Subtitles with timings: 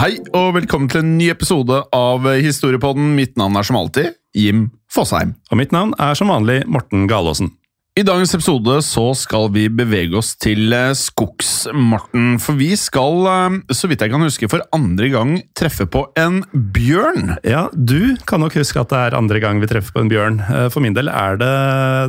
[0.00, 3.10] Hei og velkommen til en ny episode av Historiepodden.
[3.18, 5.34] Mitt navn er som alltid Jim Fosheim.
[5.52, 7.50] Og mitt navn er som vanlig Morten Galaasen.
[7.98, 12.38] I dagens episode så skal vi bevege oss til eh, Skogs-Morten.
[12.40, 16.40] For vi skal, eh, så vidt jeg kan huske, for andre gang treffe på en
[16.54, 17.34] bjørn.
[17.44, 20.40] Ja, du kan nok huske at det er andre gang vi treffer på en bjørn.
[20.46, 21.52] Eh, For min del er det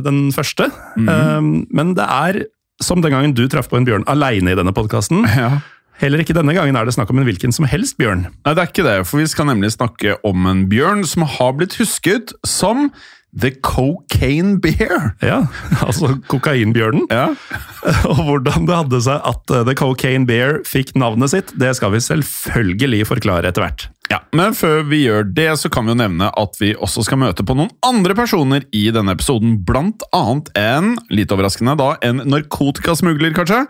[0.08, 0.70] den første.
[0.96, 2.40] Eh, Men det er
[2.80, 5.26] som den gangen du traff på en bjørn aleine i denne podkasten.
[5.28, 5.58] Ja.
[6.02, 8.26] Heller ikke denne gangen er det snakk om en hvilken som helst bjørn.
[8.26, 11.54] Nei, det er ikke det, for vi skal nemlig snakke om en bjørn som har
[11.54, 12.88] blitt husket som
[13.32, 15.14] The Cocaine Bear.
[15.24, 15.46] Ja,
[15.86, 17.06] altså kokainbjørnen.
[17.08, 17.30] Ja.
[18.10, 21.94] Og hvordan det hadde seg at eh, The Cocaine Bear fikk navnet sitt, det skal
[21.94, 23.88] vi selvfølgelig forklare etter hvert.
[24.12, 27.22] Ja, Men før vi gjør det, så kan vi jo nevne at vi også skal
[27.22, 29.54] møte på noen andre personer i denne episoden.
[29.64, 33.62] Blant annet en, litt overraskende da, en narkotikasmugler, kanskje,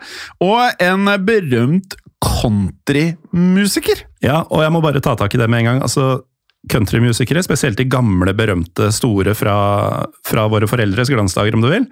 [0.43, 4.05] og en berømt countrymusiker.
[4.23, 5.81] Ja, og jeg må bare ta tak i det med en gang.
[5.85, 6.23] altså
[6.71, 9.55] Countrymusikere, spesielt de gamle, berømte, store fra,
[10.23, 11.87] fra våre foreldres glansdager, om du vil,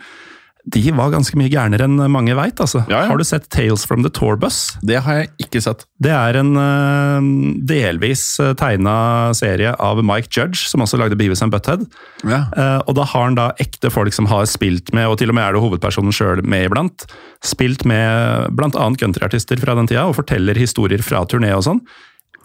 [0.70, 2.60] de var ganske mye gærnere enn mange veit.
[2.62, 2.84] Altså.
[2.86, 3.10] Ja, ja.
[3.10, 4.78] Har du sett Tales from the Tourbus?
[4.86, 5.86] Det har jeg ikke sett.
[6.02, 7.30] Det er en uh,
[7.68, 8.94] delvis uh, tegna
[9.38, 11.88] serie av Mike Judge, som også lagde Beavis and Butthead.
[12.22, 12.44] Ja.
[12.54, 15.38] Uh, og da har han da ekte folk som har spilt med, og til og
[15.38, 17.08] med er det hovedpersonen sjøl med iblant,
[17.46, 21.82] spilt med annet countryartister fra den tida, og forteller historier fra turné og sånn.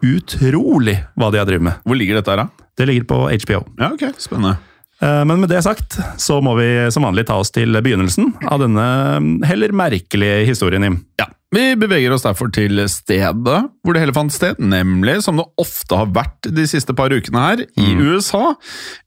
[0.04, 1.84] Utrolig hva de har drevet med.
[1.84, 2.66] Hvor ligger dette her, da?
[2.76, 3.62] Det ligger på HBO.
[3.80, 4.56] Ja, ok, spennende.
[5.02, 8.62] Eh, Men med det sagt, så må vi som vanlig ta oss til begynnelsen av
[8.64, 8.86] denne
[9.20, 11.00] mm, heller merkelige historien, Jim.
[11.20, 15.44] Ja, Vi beveger oss derfor til stedet hvor det hele fant sted, nemlig som det
[15.62, 18.54] ofte har vært de siste par ukene her, i USA.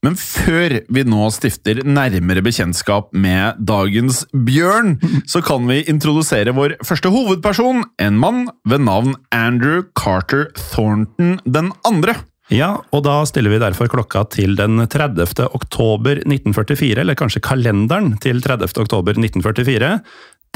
[0.06, 4.96] Men før vi nå stifter nærmere bekjentskap med dagens bjørn,
[5.32, 11.74] så kan vi introdusere vår første hovedperson, en mann ved navn Andrew Carter Thornton den
[11.86, 12.16] andre.
[12.50, 15.46] Ja, og da stiller vi derfor klokka til den 30.
[15.54, 18.74] oktober 1944, eller kanskje kalenderen til 30.
[18.82, 19.92] oktober 1944.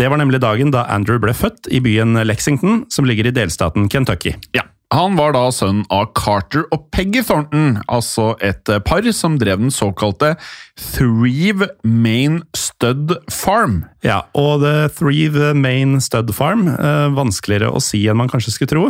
[0.02, 3.86] Det var nemlig dagen da Andrew ble født i byen Lexington, som ligger i delstaten
[3.94, 4.34] Kentucky.
[4.58, 9.58] Ja, Han var da sønn av Carter og Peggy Thornton, altså et par som drev
[9.64, 10.36] den såkalte
[10.78, 13.88] Threve Main Stud Farm.
[14.06, 18.70] Ja, og The Threve Main Stud Farm, eh, vanskeligere å si enn man kanskje skulle
[18.70, 18.86] tro.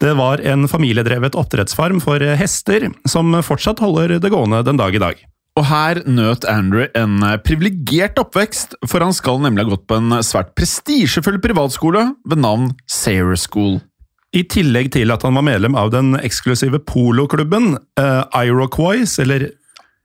[0.00, 5.02] Det var en familiedrevet oppdrettsfarm for hester, som fortsatt holder det gående den dag i
[5.02, 5.18] dag.
[5.58, 10.14] Og her nøt Andrew en privilegert oppvekst, for han skal nemlig ha gått på en
[10.24, 13.80] svært prestisjefull privatskole ved navn Sayre School.
[14.32, 19.48] I tillegg til at han var medlem av den eksklusive poloklubben uh, Iroquois, eller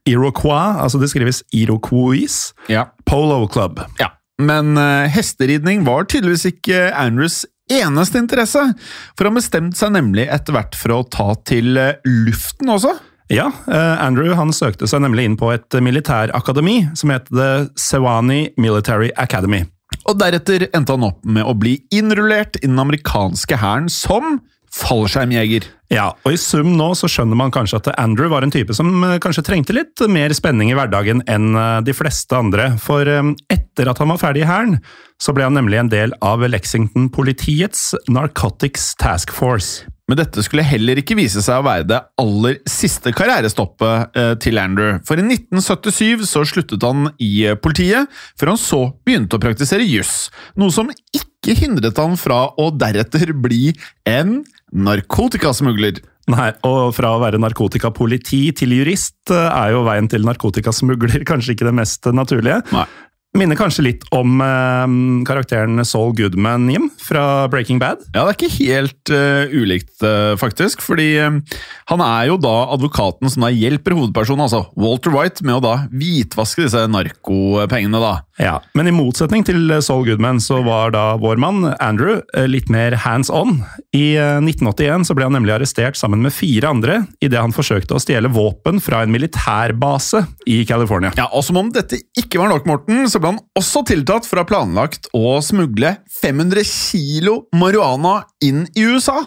[0.06, 2.88] Iroquois, altså det skrives Iroquois, Ja.
[3.06, 3.80] Polo Club.
[4.02, 4.12] ja.
[4.38, 8.62] Men uh, hesteridning var tydeligvis ikke Andrews eneste interesse,
[9.16, 12.94] for han bestemte seg nemlig etter hvert for å ta til eh, luften også.
[13.32, 18.52] Ja, eh, Andrew han søkte seg nemlig inn på et militærakademi som het The Sewani
[18.60, 19.64] Military Academy.
[20.06, 24.38] Og deretter endte han opp med å bli innrullert i den amerikanske hæren som
[24.74, 25.66] fallskjermjeger.
[25.92, 28.90] Ja, og i sum nå så skjønner man kanskje at Andrew var en type som
[29.06, 32.72] eh, kanskje trengte litt mer spenning i hverdagen enn eh, de fleste andre.
[32.82, 34.80] For eh, etter at han var ferdig i hæren,
[35.22, 39.86] så ble han nemlig en del av Lexington-politiets Narcotics Task Force.
[40.10, 45.00] Men dette skulle heller ikke vise seg å være det aller siste karrierestoppet til Andrew.
[45.06, 48.06] For i 1977 så sluttet han i politiet,
[48.38, 50.28] før han så begynte å praktisere juss.
[50.54, 53.72] Noe som ikke hindret han fra å deretter bli
[54.06, 56.02] en narkotikasmugler.
[56.32, 61.54] Nei, og fra å være narkotikapoliti til jurist eh, er jo veien til narkotikasmugler kanskje
[61.54, 62.62] ikke det mest naturlige.
[62.74, 62.86] Nei.
[63.36, 64.96] Minner kanskje litt om eh,
[65.28, 68.02] karakteren Saul Goodman, Jim, fra Breaking Bad.
[68.14, 70.82] Ja, det er ikke helt uh, ulikt, uh, faktisk.
[70.82, 71.42] Fordi um,
[71.92, 75.76] han er jo da advokaten som da hjelper hovedpersonen, altså Walter White, med å da
[75.92, 78.14] hvitvaske disse narkopengene, da.
[78.38, 82.92] Ja, Men i motsetning til Saul Goodman så var da vår mann Andrew litt mer
[83.00, 83.62] hands on.
[83.96, 88.02] I 1981 så ble han nemlig arrestert sammen med fire andre idet han forsøkte å
[88.02, 91.14] stjele våpen fra en militærbase i California.
[91.16, 94.38] Ja, Og som om dette ikke var nok, Morten, så ble han også tiltatt for
[94.38, 99.22] å ha planlagt å smugle 500 kilo marihuana inn i USA.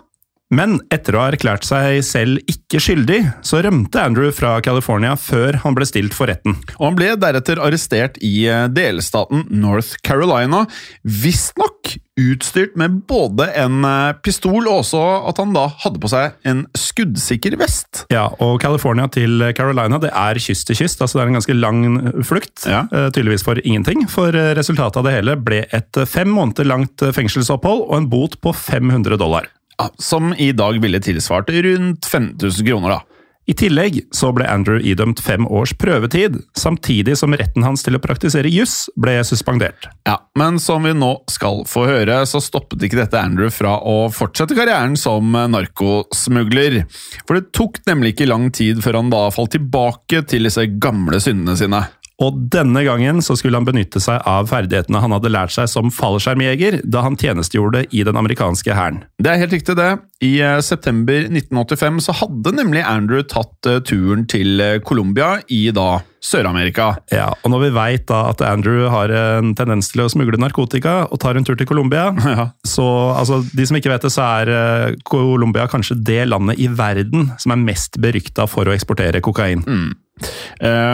[0.50, 5.60] Men etter å ha erklært seg selv ikke skyldig, så rømte Andrew fra California før
[5.62, 6.56] han ble stilt for retten.
[6.80, 10.64] Og han ble deretter arrestert i eh, delstaten North Carolina,
[11.06, 16.50] visstnok utstyrt med både en eh, pistol og også at han da hadde på seg
[16.50, 18.08] en skuddsikker vest.
[18.14, 21.60] Ja, og California til Carolina det er kyst til kyst, altså det er en ganske
[21.60, 21.86] lang
[22.26, 22.66] flukt.
[22.66, 22.88] Ja.
[22.90, 27.06] eh, Tydeligvis for ingenting, for eh, resultatet av det hele ble et fem måneder langt
[27.16, 29.54] fengselsopphold og en bot på 500 dollar.
[30.02, 33.20] Som i dag ville tilsvart rundt 5000 kroner, da.
[33.50, 38.02] I tillegg så ble Andrew idømt fem års prøvetid, samtidig som retten hans til å
[38.04, 39.88] praktisere juss ble suspendert.
[40.06, 44.12] Ja, Men som vi nå skal få høre, så stoppet ikke dette Andrew fra å
[44.14, 46.84] fortsette karrieren som narkosmugler.
[47.26, 51.18] For det tok nemlig ikke lang tid før han da falt tilbake til disse gamle
[51.24, 51.82] syndene sine.
[52.20, 55.92] Og denne gangen så skulle han benytte seg av ferdighetene han hadde lært seg som
[55.94, 59.04] fallskjermjeger da han tjenestegjorde i den amerikanske hæren.
[59.24, 59.94] Det er helt riktig, det.
[60.26, 65.70] I eh, september 1985 så hadde nemlig Andrew tatt eh, turen til eh, Colombia i
[65.76, 66.90] da Sør-Amerika.
[67.16, 71.22] Ja, og når vi veit at Andrew har en tendens til å smugle narkotika og
[71.24, 72.50] tar en tur til Colombia, Ja.
[72.68, 72.84] så
[73.16, 77.56] altså, de som ikke vet det, så er Colombia kanskje det landet i verden som
[77.56, 79.64] er mest berykta for å eksportere kokain.
[79.64, 80.28] Eh,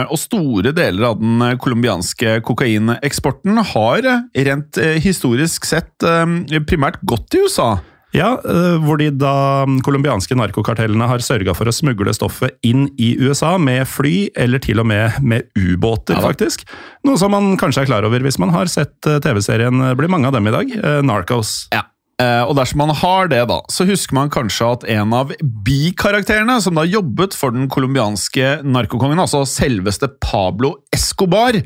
[0.06, 6.62] og store deler av den eh, colombianske kokaineksporten har eh, rent eh, historisk sett eh,
[6.68, 7.76] primært gått til USA.
[8.16, 12.86] Ja, eh, hvor de da mm, colombianske narkokartellene har sørga for å smugle stoffet inn
[13.02, 16.64] i USA med fly, eller til og med med ubåter, Ja faktisk.
[17.06, 20.30] Noe som man kanskje er klar over hvis man har sett eh, TV-serien, blir mange
[20.30, 21.66] av dem i dag, eh, Narcos.
[21.74, 21.84] Ja.
[22.16, 25.34] Eh, og dersom man har det, da, så husker man kanskje at en av
[25.66, 31.58] bikarakterene som da jobbet for den colombianske narkokongen, altså selveste Pablo Escobar,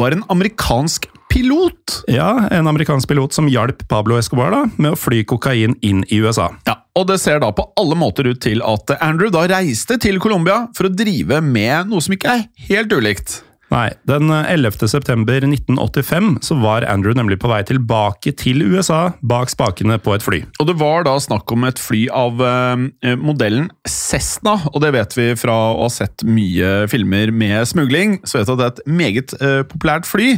[0.00, 2.00] var en amerikansk pilot.
[2.10, 6.22] Ja, en amerikansk pilot som hjalp Pablo Escobar da, med å fly kokain inn i
[6.24, 6.48] USA.
[6.66, 10.18] Ja, Og det ser da på alle måter ut til at Andrew da reiste til
[10.22, 13.42] Colombia for å drive med noe som ikke er helt ulikt.
[13.70, 14.88] Nei, den 11.
[14.90, 20.24] september 1985 så var Andrew nemlig på vei tilbake til USA bak spakene på et
[20.26, 20.40] fly.
[20.58, 25.14] Og det var da snakk om et fly av eh, modellen Cessna, og det vet
[25.18, 28.18] vi fra å ha sett mye filmer med smugling.
[28.26, 30.32] Så vet vi at det er et meget eh, populært fly.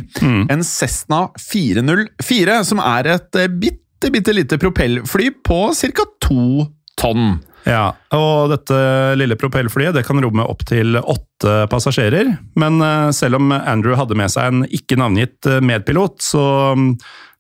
[0.52, 6.06] En Cessna 404, som er et eh, bitte, bitte lite propellfly på ca.
[6.20, 6.68] to
[7.00, 7.40] tonn.
[7.68, 8.76] Ja, og dette
[9.20, 12.32] lille propellflyet det kan romme opptil åtte passasjerer.
[12.58, 16.42] Men eh, selv om Andrew hadde med seg en ikke navngitt eh, medpilot, så,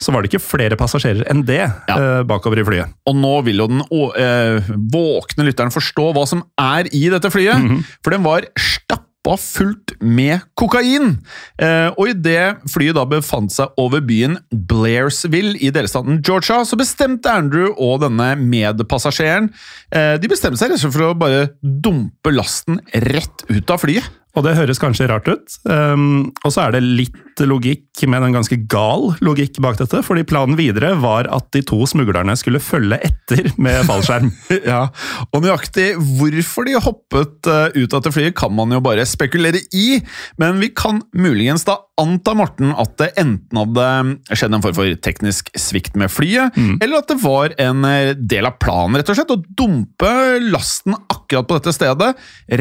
[0.02, 1.96] så var det ikke flere passasjerer enn det Ja.
[1.96, 2.94] eh, bakover i flyet.
[3.10, 7.30] Og nå vil jo den å- eh, våkne lytteren forstå hva som er i dette
[7.30, 7.68] flyet.
[8.02, 8.46] For den var
[9.22, 11.22] stappa fullt med kokain.
[11.58, 17.30] Eh, og idet flyet da befant seg over byen Blairsville i delstaten Georgia, så bestemte
[17.30, 19.52] Andrew og denne medpassasjeren
[19.94, 23.82] eh, De bestemte seg rett og slett for å bare dumpe lasten rett ut av
[23.82, 24.21] flyet.
[24.32, 25.58] Og det høres kanskje rart ut.
[25.68, 30.02] Um, og så er det litt logikk, men en ganske gal logikk bak dette.
[30.04, 34.32] fordi planen videre var at de to smuglerne skulle følge etter med fallskjerm.
[34.62, 34.86] Ja,
[35.34, 39.62] og nøyaktig hvorfor de hoppet eh, ut av dette flyet kan man jo bare spekulere
[39.74, 39.98] i,
[40.40, 45.00] men vi kan muligens da anta, Morten, at det enten hadde skjedd en form for
[45.04, 49.18] teknisk svikt med flyet, eller at det var en eh, del av planen, rett og
[49.18, 50.12] slett, å dumpe
[50.46, 52.12] lasten akkurat på dette stedet,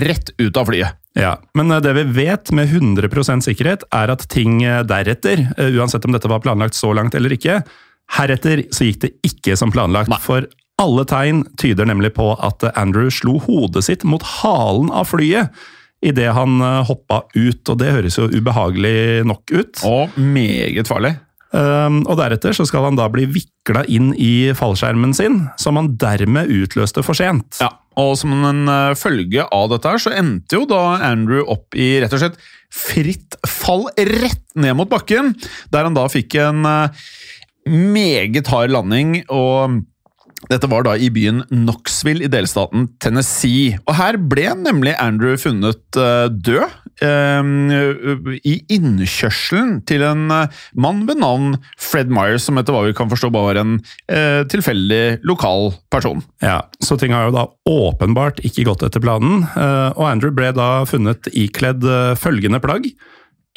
[0.02, 1.01] rett ut av flyet.
[1.14, 5.76] Ja, Men eh, det vi vet med 100% sikkerhet, er at ting eh, deretter, eh,
[5.76, 7.62] uansett om dette var planlagt så langt eller ikke,
[8.18, 10.14] heretter så gikk det ikke som planlagt.
[10.24, 10.48] For
[10.82, 15.52] Alle tegn tyder nemlig på at Andrew slo hodet sitt mot halen av flyet
[16.02, 16.56] idet han
[16.88, 19.84] hoppa ut, og det høres jo ubehagelig nok ut.
[19.86, 21.12] Og meget farlig.
[21.54, 25.92] Um, og deretter så skal han da bli vikla inn i fallskjermen sin, som han
[26.02, 27.60] dermed utløste for sent.
[27.62, 31.76] Ja, og som en eh, følge av dette her, så endte jo da Andrew opp
[31.76, 32.40] i rett og slett
[32.72, 35.34] fritt fall rett ned mot bakken,
[35.74, 37.08] der han da fikk en eh,
[37.68, 39.82] meget hard landing og
[40.50, 43.78] dette var da i byen Knoxville i delstaten Tennessee.
[43.86, 46.66] Og her ble nemlig Andrew funnet uh, død
[47.02, 53.10] i innkjørselen til en uh, mann ved navn Fred Myers, som etter hva vi kan
[53.12, 53.78] forstå bare var en
[54.52, 56.22] tilfeldig lokal person.
[56.44, 59.48] Ja, Så ting har jo da åpenbart ikke gått etter planen,
[59.98, 61.86] og Andrew ble da funnet ikledd
[62.22, 62.86] følgende plagg.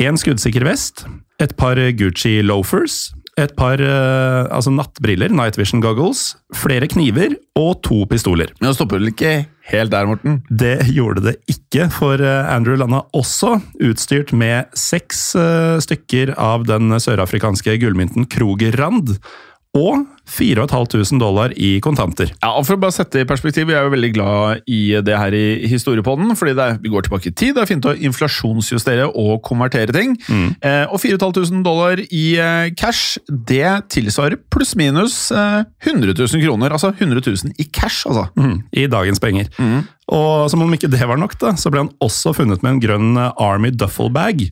[0.03, 1.05] En skuddsikker vest,
[1.43, 8.05] et par Gucci loafers, et par altså nattbriller, night vision goggles, flere kniver og to
[8.11, 8.55] pistoler.
[8.61, 9.37] Men det stopper vel ikke
[9.71, 10.42] helt der, Morten?
[10.49, 16.66] Det gjorde det ikke, for uh, Andrew landa også utstyrt med seks uh, stykker av
[16.68, 19.16] den sørafrikanske gullmynten Krogerrand
[19.75, 22.31] og 4500 dollar i kontanter.
[22.38, 24.97] Ja, og For å bare sette det i perspektiv, vi er jo veldig glad i
[25.04, 27.57] det her i Historiepodden, fordi er, vi går tilbake i tid.
[27.57, 30.14] Det er fint å inflasjonsjustere og konvertere ting.
[30.31, 30.47] Mm.
[30.64, 36.73] Eh, og 4500 dollar i eh, cash, det tilsvarer pluss-minus eh, 100 000 kroner.
[36.73, 38.28] Altså 100 000 i cash, altså.
[38.38, 38.57] Mm.
[38.73, 39.50] I dagens penger.
[39.59, 39.85] Mm.
[40.14, 42.83] Og som om ikke det var nok, da, så ble han også funnet med en
[42.87, 44.47] grønn eh, Army duffel bag.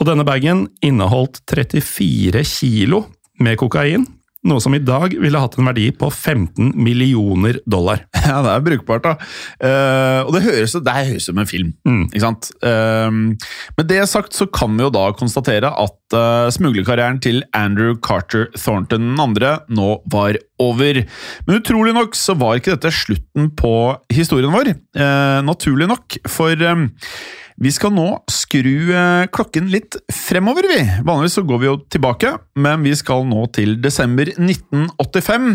[0.00, 3.04] Og denne bagen inneholdt 34 kilo
[3.42, 4.06] med kokain
[4.48, 8.04] noe som i dag ville hatt en verdi på 15 millioner dollar.
[8.24, 9.10] Ja, det er brukbart, da.
[9.60, 12.06] Uh, og det høres, det høres som en film, mm.
[12.06, 12.48] ikke sant?
[12.64, 13.36] Uh,
[13.76, 18.48] med det sagt så kan vi jo da konstatere at uh, smuglerkarrieren til Andrew Carter
[18.56, 19.52] Thornton 2.
[19.76, 21.04] nå var over.
[21.46, 23.74] Men utrolig nok så var ikke dette slutten på
[24.12, 24.74] historien vår.
[25.44, 26.60] naturlig nok, for
[27.62, 30.80] vi skal nå skru eh, klokken litt fremover, vi.
[31.06, 35.52] Vanligvis så går vi jo tilbake, men vi skal nå til desember 1985.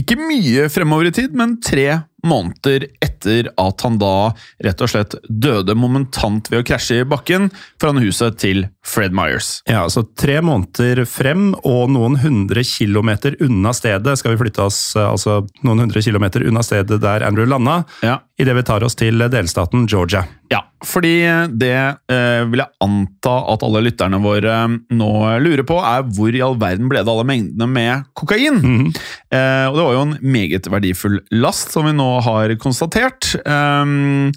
[0.00, 4.32] Ikke mye fremover i tid, men tre måneder etter at han da
[4.64, 7.50] rett og slett døde momentant ved å krasje i bakken
[7.80, 9.58] foran huset til Fred Myers.
[9.70, 14.80] Ja, så tre måneder frem og noen hundre kilometer unna stedet skal vi flytte oss
[15.00, 18.18] altså noen hundre kilometer unna stedet der Andrew landa, ja.
[18.40, 20.24] idet vi tar oss til delstaten Georgia.
[20.54, 21.16] Ja, fordi
[21.58, 26.42] det eh, vil jeg anta at alle lytterne våre nå lurer på, er hvor i
[26.44, 28.60] all verden ble det alle mengdene med kokain?
[28.60, 28.92] Mm -hmm.
[29.34, 33.34] eh, og det var jo en meget verdifull last, som vi nå har konstatert.
[33.46, 34.30] Um,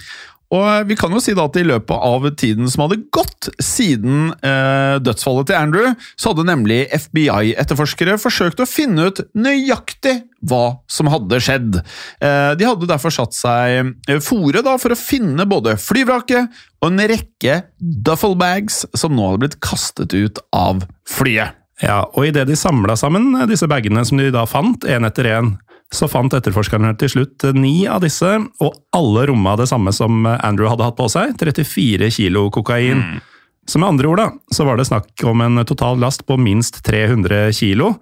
[0.53, 4.31] og vi kan jo si da at i løpet av tiden som hadde gått siden
[4.39, 10.15] eh, dødsfallet til Andrew, så hadde nemlig FBI-etterforskere forsøkt å finne ut nøyaktig
[10.47, 11.81] hva som hadde skjedd.
[12.23, 16.89] Eh, de hadde derfor satt seg eh, fore da for å finne både flyvraket og
[16.93, 21.59] en rekke duffelbags som nå hadde blitt kastet ut av flyet.
[21.83, 25.51] Ja, og idet de samla sammen disse bagene som de da fant, én etter én,
[25.93, 28.27] så fant etterforskerne til slutt ni av disse,
[28.59, 33.03] og alle romma det samme som Andrew hadde hatt på seg, 34 kilo kokain.
[33.03, 33.25] Mm.
[33.67, 36.79] Så med andre ord da, så var det snakk om en total last på minst
[36.87, 37.93] 300 kilo.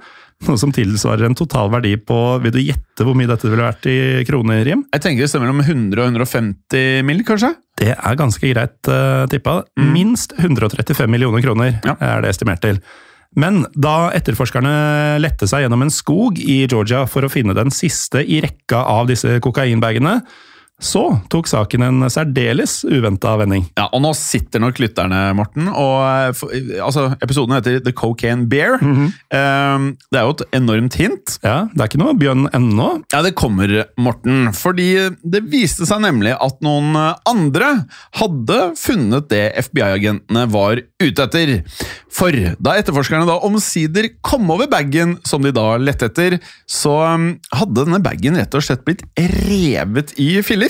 [0.46, 3.86] Noe som tilsvarer en total verdi på Vil du gjette hvor mye dette ville vært
[3.88, 4.82] i kroner, Jim?
[4.92, 7.54] Jeg tenker det stemmer om 100 og 150 mill., kanskje?
[7.80, 9.62] Det er ganske greit uh, tippa.
[9.80, 9.89] Mm.
[9.96, 11.96] Minst 135 millioner kroner ja.
[12.04, 12.82] er det estimert til.
[13.39, 18.24] Men da etterforskerne lette seg gjennom en skog i Georgia for å finne den siste
[18.24, 20.22] i rekka av disse kokainbagene,
[20.84, 21.01] så
[21.32, 23.63] tok saken en særdeles uventa vending.
[23.77, 25.70] Ja, og nå sitter nok lytterne, Morten.
[25.72, 26.01] og
[26.51, 28.77] eh, altså, Episoden heter The Cocaine Bear.
[28.82, 29.12] Mm -hmm.
[29.39, 31.39] um, det er jo et enormt hint.
[31.44, 33.03] Ja, Det er ikke noe bjørn ennå.
[33.13, 34.53] Ja, det kommer, Morten.
[34.53, 41.63] Fordi det viste seg nemlig at noen andre hadde funnet det FBI-agentene var ute etter.
[42.12, 47.39] For da etterforskerne da omsider kom over bagen som de da lette etter, så um,
[47.51, 50.64] hadde denne bagen rett og slett blitt revet i filler.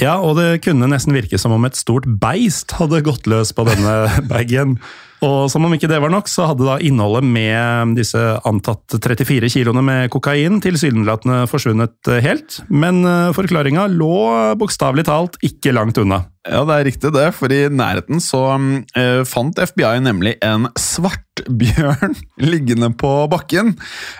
[0.00, 3.66] Ja, og det kunne nesten virke som om et stort beist hadde gått løs på
[3.68, 3.96] denne
[4.32, 4.78] bagen.
[5.24, 9.48] Og som om ikke det var nok, så hadde da innholdet med disse antatt 34
[9.54, 12.60] kiloene med kokain tilsynelatende forsvunnet helt.
[12.68, 14.16] Men eh, forklaringa lå
[14.60, 16.26] bokstavelig talt ikke langt unna.
[16.46, 22.14] Ja, det er riktig det, for i nærheten så uh, fant FBI nemlig en svartbjørn
[22.52, 23.72] liggende på bakken.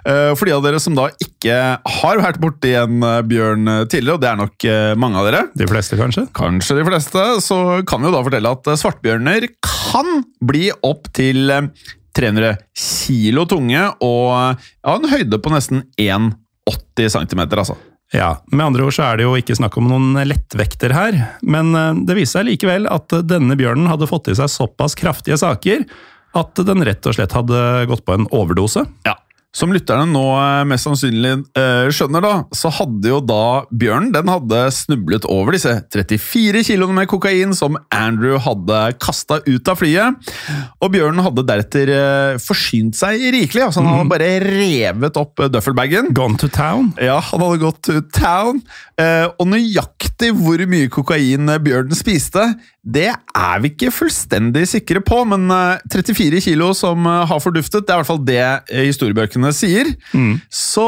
[0.02, 1.59] Uh, for de av dere som da ikke
[2.00, 2.99] har vært borti en
[3.30, 6.26] bjørn tidligere, og det er nok uh, mange av dere De fleste, kanskje?
[6.37, 7.26] Kanskje de fleste.
[7.45, 11.54] Så kan vi jo da fortelle at svartbjørner kan bli opp til
[12.16, 17.76] 300 kilo tunge og ja, en høyde på nesten 1,80 cm, altså.
[18.14, 21.75] Ja, Med andre ord så er det jo ikke snakk om noen lettvekter her, men
[21.75, 25.82] eh, det viser seg likevel at denne bjørnen hadde fått i seg såpass kraftige saker
[26.36, 27.58] at den rett og slett hadde
[27.90, 28.84] gått på en overdose.
[29.08, 29.16] Ja.
[29.56, 34.28] Som lytterne nå eh, mest sannsynlig eh, skjønner, da, så hadde jo da bjørnen den
[34.28, 40.34] hadde snublet over disse 34 kiloene med kokain som Andrew hadde kasta ut av flyet.
[40.84, 43.64] Og bjørnen hadde deretter eh, forsynt seg rikelig.
[43.68, 46.12] altså Han hadde bare revet opp eh, duffelbagen.
[46.16, 46.92] Gone to town.
[47.00, 48.60] Ja, han hadde gått to town.
[49.36, 52.44] Og nøyaktig hvor mye kokain Bjørn spiste,
[52.87, 57.83] det er vi ikke fullstendig sikre på, men eh, 34 kilo som eh, har forduftet,
[57.83, 59.90] det er i hvert fall det eh, historiebøkene sier.
[60.55, 60.87] Så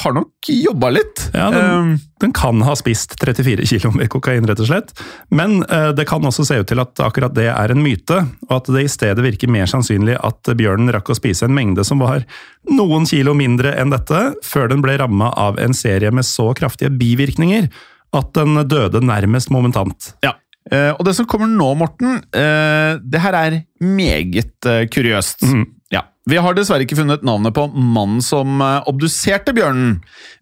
[0.00, 1.28] har nok jobba litt.
[1.34, 4.94] Ja, den, Eh, den kan ha spist 34 kilo med kokain, rett og slett.
[5.28, 8.54] Men uh, det kan også se ut til at akkurat det er en myte, og
[8.56, 12.00] at det i stedet virker mer sannsynlig at bjørnen rakk å spise en mengde som
[12.00, 12.24] var
[12.72, 16.94] noen kilo mindre enn dette, før den ble ramma av en serie med så kraftige
[16.96, 17.68] bivirkninger
[18.16, 20.14] at den døde nærmest momentant.
[20.24, 20.32] Ja.
[20.72, 25.46] Eh, og det som kommer nå, Morten, eh, det her er meget eh, kuriøst.
[25.94, 26.02] Ja.
[26.26, 28.58] Vi har dessverre ikke funnet navnet på mannen som
[28.90, 30.00] obduserte bjørnen,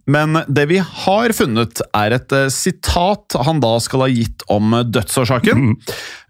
[0.08, 5.74] men det vi har funnet, er et sitat han da skal ha gitt om dødsårsaken.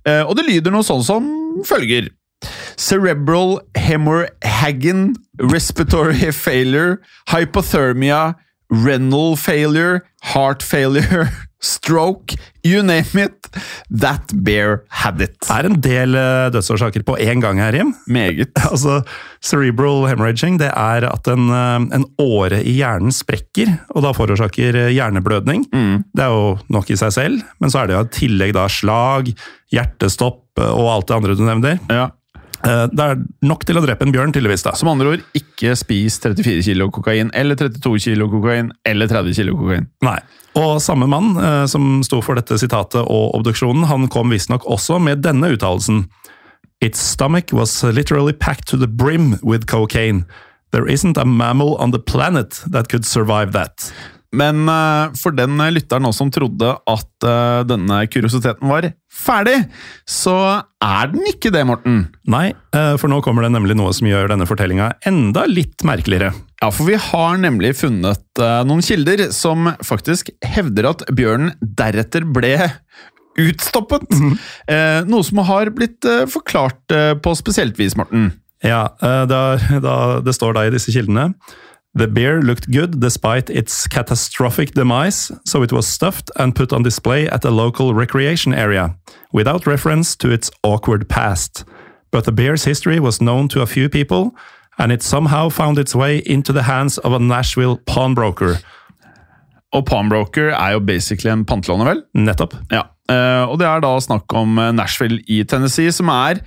[0.04, 1.28] Eh, og det lyder noe sånn som
[1.64, 2.10] følger.
[2.76, 6.98] Cerebral hemorrhagen, respiratory failure,
[7.32, 8.34] hypothermia,
[8.74, 10.02] renal failure,
[10.34, 11.28] heart failure,
[11.64, 13.48] stroke, you name it.
[13.90, 15.36] That bear had it.
[15.44, 17.94] Det er en del eh, dødsårsaker på én gang her, Jim.
[18.06, 18.52] Meget.
[18.74, 19.02] Altså,
[19.44, 24.80] Cerebral hemorrhaging det er at en, eh, en åre i hjernen sprekker, og da forårsaker
[24.90, 25.64] hjerneblødning.
[25.64, 26.04] hjerneblødning.
[26.14, 28.66] Det er jo nok i seg selv, men så er det jo i tillegg da
[28.68, 29.30] slag,
[29.72, 31.80] hjertestopp eh, og alt det andre du nevner.
[31.90, 32.10] Ja.
[32.64, 34.62] Eh, Det er nok til å drepe en bjørn, tydeligvis.
[34.64, 34.72] da.
[34.72, 39.54] Som andre ord, ikke spis 34 kilo kokain, eller 32 kilo kokain, eller 30 kilo
[39.56, 39.88] kokain.
[40.02, 40.18] Nei.
[40.56, 45.00] Og samme mann eh, som sto for dette sitatet og obduksjonen, han kom visstnok også
[45.02, 46.06] med denne uttalelsen.
[46.80, 50.24] Its stomach was literally packed to the brim with cocaine.
[50.72, 53.92] There isn't a mammal on the planet that could survive that.
[54.34, 59.56] Men eh, for den lytteren også som trodde at eh, denne kuriositeten var ferdig,
[60.08, 60.36] så
[60.82, 62.04] er den ikke det, Morten.
[62.30, 66.32] Nei, eh, for nå kommer det nemlig noe som gjør denne fortellinga enda litt merkeligere.
[66.62, 72.56] Ja, for vi har nemlig funnet noen kilder som faktisk hevder at bjørnen deretter ble
[73.40, 74.08] utstoppet.
[74.70, 78.30] Eh, noe som har blitt forklart på spesielt vis, Morten.
[78.64, 78.86] Ja,
[79.28, 79.40] da,
[79.84, 81.34] da, det står da i disse kildene
[81.96, 86.82] The beer looked good despite its catastrophic demise, so it was stuffed and put on
[86.82, 88.96] display at a local recreation area,
[89.32, 91.64] without reference to its awkward past.
[92.10, 94.34] But the beer's history was known to a few people,
[94.76, 98.58] and it somehow found its way into the hands of a Nashville pawnbroker.
[99.74, 102.04] Og Pawnbroker er jo basically en pantelåner, vel?
[102.14, 102.54] Nettopp.
[102.70, 106.42] Ja, eh, og det er da snakk om eh, Nashville i Tennessee, som er,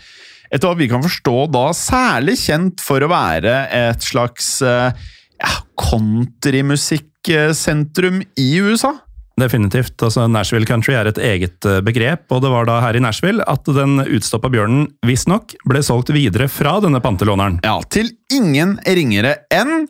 [0.52, 5.08] etter hva vi kan forstå, da særlig kjent for å være et slags eh,
[5.42, 5.50] ja,
[5.90, 8.94] countrymusikksentrum i USA.
[9.38, 10.02] Definitivt.
[10.02, 13.44] altså Nashville Country er et eget eh, begrep, og det var da her i Nashville
[13.46, 17.60] at den utstoppa bjørnen visstnok ble solgt videre fra denne pantelåneren.
[17.66, 19.86] Ja, til ingen ringere enn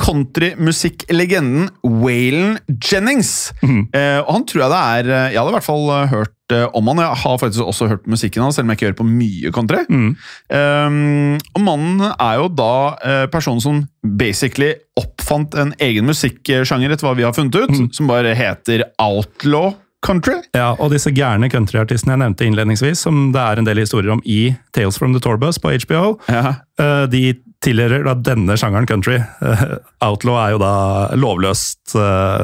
[0.00, 3.52] countrymusikklegenden Waylon Jennings.
[3.92, 6.12] Eh, og han tror jeg det er eh, Jeg hadde i hvert fall eh,
[6.52, 7.02] hørt eh, om han.
[7.02, 9.82] Jeg har faktisk også hørt musikken hans, selv om jeg ikke hører på mye country.
[9.90, 17.08] Um, og mannen er jo da uh, personen som basically oppfant en egen musikksjanger, etter
[17.08, 20.40] hva vi har funnet ut, som bare heter outlaw country.
[20.56, 24.22] Ja, og disse gærne countryartistene jeg nevnte innledningsvis, som det er en del historier om
[24.26, 26.56] i Tales from the Tourbus på HBO, Ja.
[26.82, 29.20] uh, de tilhører da denne sjangeren country.
[29.38, 29.76] Uh,
[30.08, 30.72] Outlaw er jo da
[31.14, 32.42] lovløst, uh,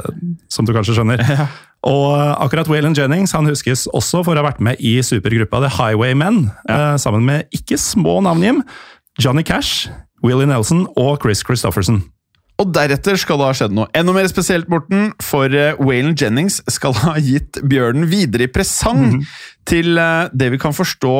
[0.53, 1.25] som du kanskje skjønner.
[1.87, 2.11] Og
[2.43, 6.51] akkurat Waylon Jennings han huskes også for å ha vært med i supergruppa The Highwaymen,
[6.69, 8.63] eh, sammen med ikke små navn, Jim.
[9.19, 9.89] Johnny Cash,
[10.23, 12.03] Willie Nelson og Chris Christofferson.
[12.59, 15.13] Og deretter skal det ha skjedd noe enda mer spesielt, Morten.
[15.23, 19.21] For uh, Waylon Jennings skal ha gitt bjørnen videre i presang
[19.69, 21.15] til eh, det vi kan forstå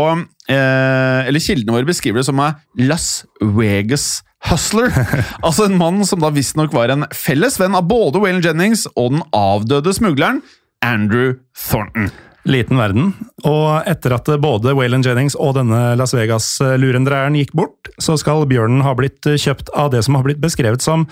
[0.49, 4.93] eh, Eller kildene våre beskriver det som er Las Vegas Hustler.
[5.47, 9.17] altså en mann som da visstnok var en felles venn av både Waylon Jennings og
[9.17, 10.43] den avdøde smugleren
[10.85, 12.13] Andrew Thornton.
[12.49, 13.11] Liten verden.
[13.45, 18.87] Og etter at både Waylon Jennings og denne Las Vegas-lurendreieren gikk bort, så skal bjørnen
[18.87, 21.05] ha blitt kjøpt av det som har blitt beskrevet som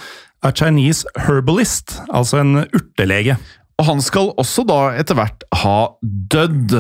[0.47, 3.37] a Chinese herbalist, altså en urtelege.
[3.77, 5.77] Og han skal også da etter hvert ha
[6.33, 6.73] dødd.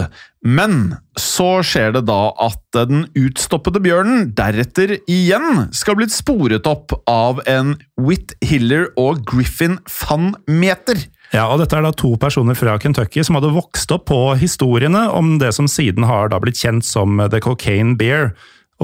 [0.49, 6.95] Men så skjer det da at den utstoppede bjørnen deretter igjen skal blitt sporet opp
[7.11, 11.05] av en Whit Hiller og Griffin van Meter.
[11.35, 15.09] Ja, og Dette er da to personer fra Kentucky som hadde vokst opp på historiene
[15.13, 18.33] om det som siden har da blitt kjent som The Cocaine Bear.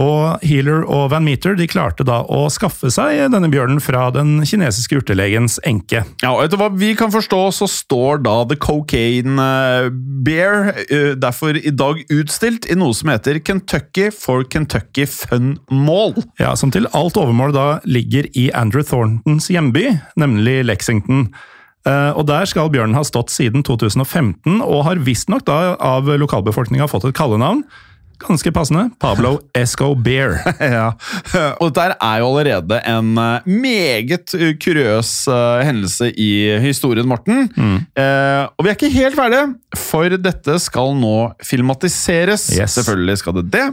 [0.01, 4.39] Og Healer og Van Meter de klarte da å skaffe seg denne bjørnen fra den
[4.49, 6.01] kinesiske urtelegens enke.
[6.23, 9.91] Ja, og Etter hva vi kan forstå, så står da The Cocaine eh,
[10.25, 16.17] Bear uh, derfor i dag utstilt i noe som heter Kentucky for Kentucky Fun Mall.
[16.41, 21.29] Ja, Som til alt overmål da ligger i Andrew Thorntons hjemby, nemlig Lexington.
[21.85, 27.11] Uh, og Der skal bjørnen ha stått siden 2015, og har visstnok av lokalbefolkninga fått
[27.11, 27.67] et kallenavn.
[28.27, 28.91] Ganske passende.
[29.01, 30.39] Pablo Escobar.
[30.73, 30.93] Ja.
[31.61, 37.49] Og dette er jo allerede en eh, meget kuriøs uh, hendelse i historien, Morten.
[37.57, 37.81] Mm.
[37.99, 39.55] Eh, og vi er ikke helt ferdige,
[39.93, 42.49] for dette skal nå filmatiseres.
[42.57, 42.77] Yes.
[42.79, 43.65] Selvfølgelig skal det det.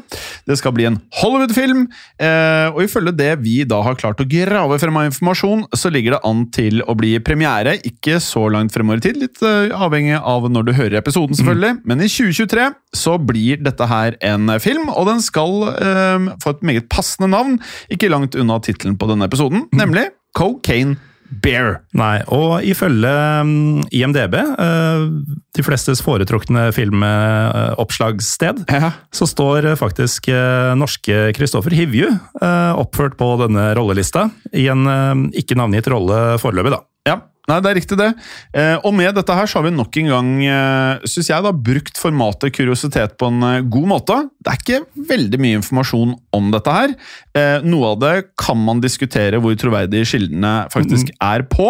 [0.49, 1.85] Det skal bli en Hollywood-film,
[2.21, 6.17] uh, og ifølge det vi da har klart å grave frem av informasjon, så ligger
[6.17, 10.49] det an til å bli premiere ikke så langt fremover i tid, litt avhengig av
[10.51, 11.81] når du hører episoden, selvfølgelig, mm.
[11.89, 16.65] men i 2023 så blir dette her en film, og den skal uh, få et
[16.71, 17.59] meget passende navn,
[17.93, 19.77] ikke langt unna tittelen på denne episoden, mm.
[19.79, 20.97] nemlig Cocaine
[21.29, 21.81] Bear.
[21.97, 23.11] Nei, og ifølge
[23.43, 25.05] um, IMDb, uh,
[25.55, 28.91] de flestes foretrukne filmoppslagssted, ja.
[29.13, 32.09] så står faktisk uh, norske Kristoffer Hivju
[32.79, 36.81] oppført på denne rollelista, i en ikke navngitt rolle foreløpig, da.
[37.09, 37.15] Ja,
[37.49, 38.09] Nei, det er riktig, det.
[38.53, 41.53] Eh, og med dette her så har vi nok en gang, eh, syns jeg, da,
[41.69, 44.17] brukt formatet kuriositet på en eh, god måte.
[44.37, 46.93] Det er ikke veldig mye informasjon om dette her.
[47.63, 51.17] Noe av det kan man diskutere hvor troverdige kildene faktisk mm.
[51.23, 51.67] er på.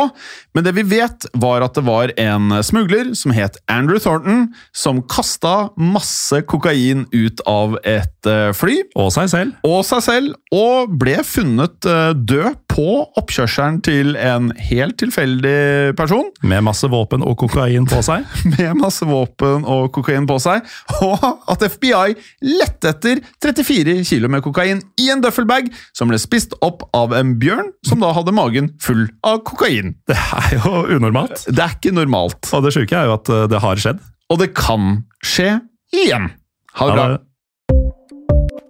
[0.57, 5.03] Men det vi vet, var at det var en smugler som het Andrew Thornton, som
[5.11, 8.79] kasta masse kokain ut av et fly.
[8.97, 9.59] Og seg selv.
[9.67, 11.85] Og seg selv, og ble funnet
[12.17, 12.89] død på
[13.21, 16.29] oppkjørselen til en helt tilfeldig person.
[16.45, 18.25] Med masse våpen og kokain på seg.
[18.55, 20.65] Med masse våpen og kokain på seg.
[21.05, 26.55] Og at FBI lette etter 34 kilo med kokain i en duffelbag som ble spist
[26.65, 29.95] opp av en bjørn som da hadde magen full av kokain.
[30.09, 31.47] Det er jo unormalt.
[31.47, 32.41] Det er ikke normalt.
[32.53, 34.03] Og det sjuke er jo at eh, det har skjedd.
[34.29, 35.59] Og det kan skje
[35.95, 36.29] igjen.
[36.79, 37.07] Ha det bra.